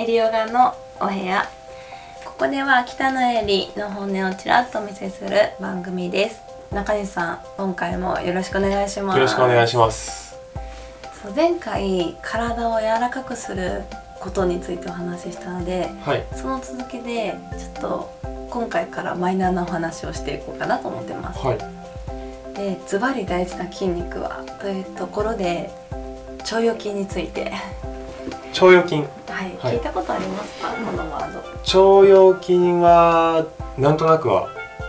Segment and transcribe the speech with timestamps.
[0.00, 1.46] エリヨガのお部屋。
[2.24, 6.40] ここでは北のエリの本音をちらっとお見せする番組です。
[6.72, 9.18] 中西さん今回もよろしくお願いします。
[9.18, 10.38] よろしくお願いします。
[11.22, 13.82] そう前回体を柔らかくする
[14.20, 16.24] ことについてお話ししたのではい。
[16.34, 21.40] その続きでちょっと今回からマイナーなお話をしていこうかなと思ってます。
[21.40, 21.58] はい。
[22.54, 25.70] でズバリ大事な筋肉はというところで
[26.38, 27.52] 腸腰筋について
[28.52, 29.02] 腸腰筋は
[29.46, 29.74] い、はい。
[29.74, 30.68] 聞いたことありますか？
[30.70, 31.38] このワード。
[32.02, 33.46] 腸腰筋は
[33.78, 34.48] なんとなくは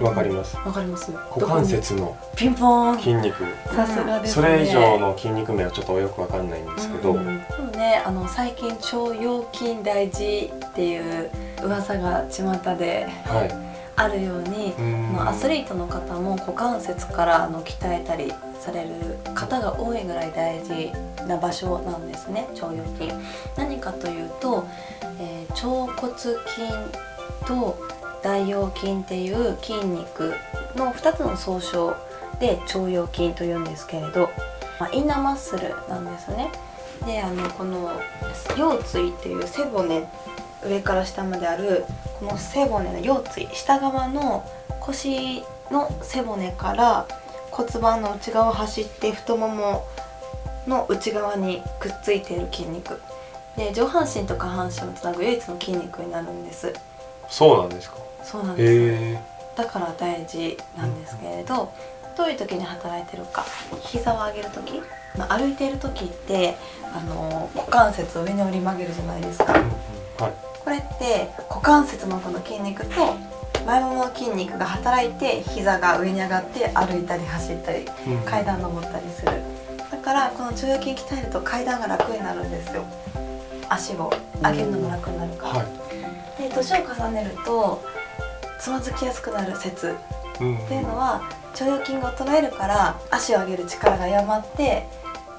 [0.00, 0.56] わかります。
[0.56, 1.10] わかります。
[1.12, 2.98] 股関節のピンポーン。
[2.98, 3.44] 筋肉。
[3.66, 4.42] さすがですね。
[4.42, 7.24] それ以上の筋肉名はちょっとよくわかんないんですけど、うん。
[7.24, 11.30] でもねあの最近腸腰筋大事っていう
[11.62, 12.44] 噂が巷
[12.76, 13.08] で。
[13.24, 13.71] はい
[14.02, 14.72] あるように
[15.12, 18.88] まあアスリートの方も股関節からあの鍛えたりされる
[19.34, 20.92] 方が多いぐらい大事
[21.26, 23.12] な場所なんですね腸腰筋。
[23.56, 24.64] 何かというと、
[25.20, 26.34] えー腸骨筋
[27.46, 27.76] と
[28.22, 30.34] 大腰筋っていう筋肉
[30.74, 31.94] の2つの総称
[32.40, 34.30] で腸腰筋というんですけれど、
[34.80, 36.50] まあ、インナーマッスルなんですね。
[37.06, 37.90] であのこの
[38.56, 40.08] 腰椎っていう背骨
[40.64, 44.44] 上から下まであるこの背骨の腰椎下側の
[44.80, 47.06] 腰の背骨から
[47.50, 49.84] 骨盤の内側を走って太もも
[50.66, 53.00] の内側にくっついている筋肉。
[53.56, 56.72] で上半身と下半身をつなぐ唯一の筋肉になるんです。
[57.28, 57.96] そうなんですか？
[58.24, 59.22] そうなんです。
[59.56, 61.70] だから大事なんですけれど
[62.16, 63.44] どういう時に働いてるか。
[63.82, 64.80] 膝を上げる時
[65.18, 66.56] まあ歩いている時って
[66.94, 69.52] あの股関節を上に折り曲げるじゃないですか。
[69.52, 69.68] うんうん。
[70.24, 73.16] はいこれって股関節のこの筋肉と
[73.66, 78.18] 前ももの筋肉が働いて膝が上に上がって歩いたり走ったりうん。
[78.24, 79.32] 階段登ったりする。
[79.90, 82.84] だからこの腸腰筋鍛えると階段が楽になるんですよ。
[83.68, 84.12] 足を。
[84.42, 85.64] 上げるのも楽になるから、は
[86.36, 87.82] で年を重ねると
[88.58, 89.94] つまずきやすくなる説。
[90.40, 90.56] い、うん。
[90.58, 94.86] っていうのは腸腰筋が衰えるから足を上げる力が弱まって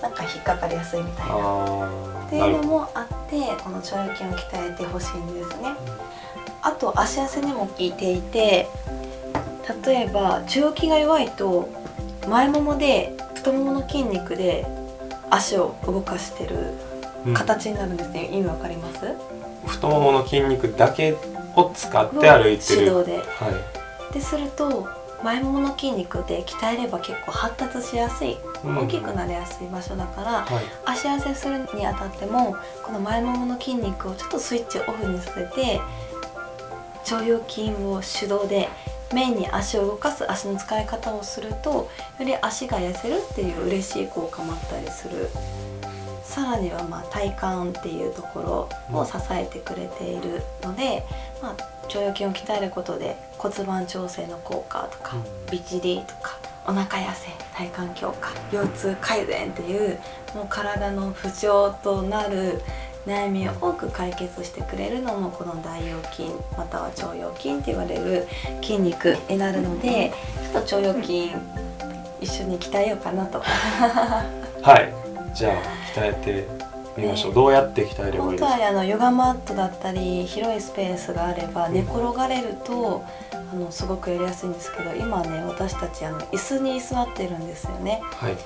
[0.00, 1.34] なんか引っかかりやすいみたいな。
[1.34, 3.21] あっていうのもあって
[3.62, 5.74] この腸腰筋を鍛えてほしいんですね。
[6.62, 8.68] あと足汗にも効いていて
[9.84, 11.68] 例えば腸腰筋が弱いと
[12.28, 14.66] 前ももで太ももの筋肉で
[15.30, 16.56] 足を動かしてる
[17.24, 17.34] うん。
[17.34, 18.98] 形になるんですね、意味わかります？
[19.66, 21.14] 太ももの筋肉だけ
[21.54, 22.80] を使って歩いてる。
[22.80, 23.18] 手動で。
[23.18, 23.20] は
[24.10, 24.12] い。
[24.12, 24.88] ですると
[25.22, 28.78] 前ももの筋肉で鍛えれば結構発達しやすいうん。
[28.78, 30.64] 大きくなりやすい場所だから、はい。
[30.84, 35.80] 足汗するにあたってもこの前ももの筋肉をちょっとスイッチオフにさせて
[37.10, 38.68] 腸腰筋を手動で
[39.12, 45.28] メインに足を動かす足の使い方をするとより足が痩せるっていう嬉しい効果もあったりする
[46.22, 47.28] さらにはまあ体
[47.64, 51.04] 幹っていうところを支えてくれているので、
[51.42, 55.22] まあ、腸腰筋を鍛えることで骨盤調整の効果とかうん。
[55.50, 59.98] 美尻とかお腹痩せ体幹強化腰痛改善っていう
[60.34, 62.62] もう体の不調となる
[63.04, 68.28] 悩みを多く解決してくれるのもこの大腰筋または腸腰筋って言われる
[68.62, 70.12] 筋肉になるので
[70.52, 71.30] ちょっと腸腰筋
[72.20, 73.40] 一緒に鍛えようかなと。
[73.40, 75.01] はい
[75.34, 75.62] じゃあ
[75.94, 78.56] 鍛えてみましょう、ねどうやって鍛えればい本いですか？
[78.56, 88.00] 当はあのヨガマットだったり広いスペースがあれば寝転がれるとあのすごくやりやすいんですけど今ね私たちあの椅子に座ってるんですよね。
[88.16, 88.36] はい。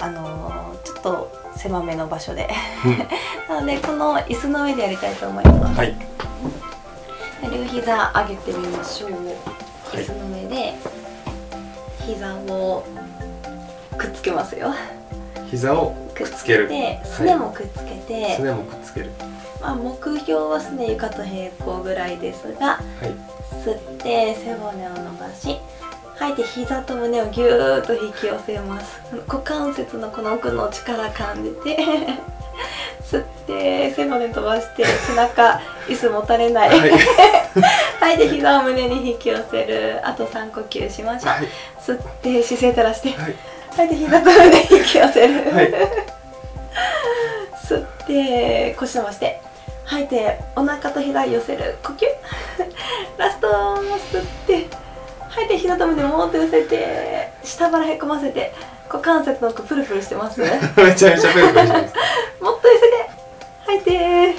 [0.00, 2.48] あのちょっと狭めの場所で。
[3.48, 5.94] なのでこの椅子の上でやりたいと思います、はい。
[7.42, 9.14] 両膝上げてみましょう、い。
[9.92, 10.74] 椅子の上で
[12.06, 12.84] 膝を
[13.96, 14.74] くっつけますよ
[15.54, 16.68] 膝をくっつける。
[16.68, 19.10] ですねもくっつけて、すねもくっつける。
[19.60, 23.14] まあ、目標はすね床と平行ぐらいですがはい。
[23.64, 25.56] 吸って背骨を伸ばし
[26.16, 29.00] 吐いて膝と胸をぎゅーっと引き寄せます。
[29.28, 31.76] 股関節のこの奥の力感じて
[33.08, 36.90] 吸って背骨飛ばして背中椅子もたれない、はい。
[38.00, 40.00] 吐いて膝を胸に引き寄せる。
[40.02, 41.48] あと3呼吸しましょう、はい。
[41.80, 43.10] 吸って姿勢垂らして。
[43.10, 43.34] はい
[43.76, 43.88] 吐い。
[43.88, 45.72] て膝と胸引き寄せる、はい。
[47.64, 49.40] 吸って腰伸ばして
[49.84, 50.08] 吐い。
[50.08, 52.04] てお腹と膝寄せる呼吸
[53.18, 54.66] ラスト吸って
[55.28, 55.48] 吐い。
[55.48, 58.52] て膝と胸もっと寄せて下腹へこませて
[58.88, 63.10] 股関節の奥プルプルしてますもっめちゃめちゃプルプルしてますと寄せて
[63.66, 63.80] 吐い。
[63.82, 64.34] て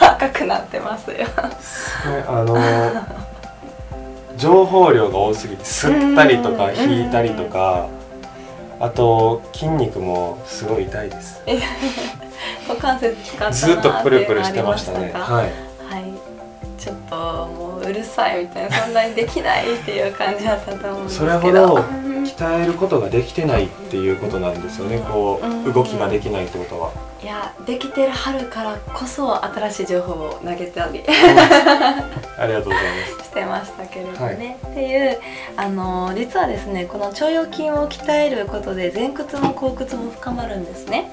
[0.00, 1.26] 赤くなってますよ
[1.60, 2.22] すごい。
[2.26, 3.37] あのー
[4.38, 6.76] 情報量が多すぎて吸ったりとかうん。
[6.76, 7.88] 引いたりとか
[8.80, 11.42] あと筋肉もすごい痛いです。
[12.68, 15.12] 股関節使っずっとプルプルしてましたね。
[15.12, 15.68] はい。
[15.92, 16.12] はい、
[16.78, 21.32] ちょっともううるさいみたいなそんなにできないっていう感じだったと思うんですけど。
[21.40, 22.07] それほど
[22.38, 25.00] うん鍛えることができてないっていうことなんですよね。
[25.00, 26.92] こう動きができないってことは。
[27.20, 31.02] いやできてる春からこそ新しい情報を投げたり
[32.38, 32.82] ありがとうござい
[33.16, 33.24] ます。
[33.24, 35.18] してましたけれどね、っていう
[35.56, 41.10] あの実はですねこの腸腰筋を鍛えることで前屈も後屈も深まるんですね。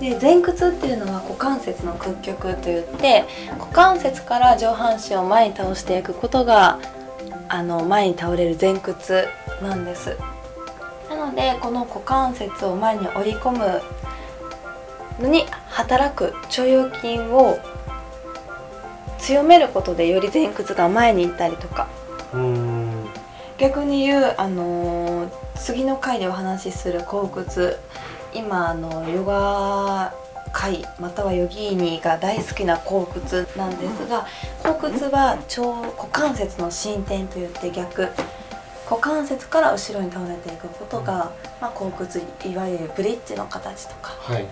[0.00, 3.24] で前屈っていうのは股関節の屈曲といって
[3.56, 6.80] 股関節から上半身を前に倒していくことが
[7.48, 9.28] あの前に倒れる前屈
[9.62, 10.16] なんです
[11.08, 13.82] なのでこの股関節を前に折り込む
[15.20, 17.58] のに働く腸腰筋を
[19.18, 21.88] 強めることでより前屈が前に行ったりとか。
[23.58, 27.78] 逆に言う、あのー次の回でお話しする後屈。
[28.34, 30.12] 今あのヨガ
[30.52, 34.26] 界またはヨギーニが大好きな後屈なんですが
[34.62, 35.62] 後屈は腸
[35.96, 38.08] 股関節の進展といって逆
[38.88, 44.14] 股関節から後ろに倒れていくことが、まあ、後屈いわゆるブリッジの形とか。
[44.20, 44.46] はい。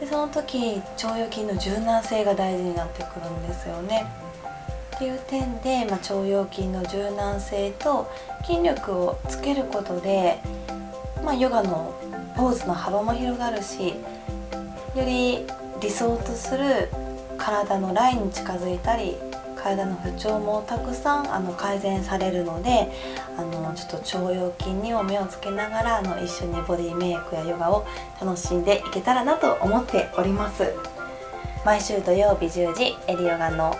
[0.00, 4.06] でその時腸腰筋の柔軟性が大事になってくるんですよね。
[4.96, 8.10] っていう点で、まあ、腸腰筋の柔軟性と
[8.44, 10.40] 筋力をつけることで、
[11.24, 11.94] まあ、ヨガの
[12.36, 13.94] ポーズの幅も広がるしよ
[14.96, 15.46] り
[15.80, 16.88] 理想とする
[17.40, 19.16] 体のラインに近づいたり
[19.56, 22.90] 体の不調もたくさんあの改善されるので
[23.36, 27.86] あのちょっと腸腰筋にも目をつけながらあの一緒にボディメイクやヨガを
[28.20, 30.72] 楽しんでいけたらなと思っております。
[31.64, 33.76] 毎週土曜日10時エリヨガの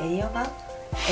[0.00, 0.42] エリヨガ？
[0.42, 0.46] エ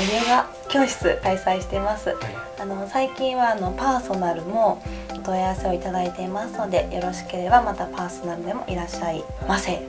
[0.07, 2.15] リヨガ教室開催してます。
[2.59, 9.79] あの最近はあのパーソナルもお問い合わせをいただいていますのでよろしければまたパーソナルでもいらっしゃいませ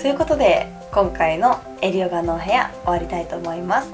[0.00, 3.92] ということで今回のエリオガのお部屋終わりたいと思います。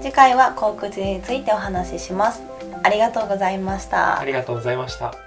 [0.00, 2.42] 次回は口腔についてお話しします。
[2.82, 4.18] ありがとうございました。
[4.18, 5.25] ありがとうございました。